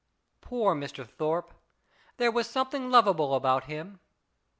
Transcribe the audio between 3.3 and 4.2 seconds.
about him.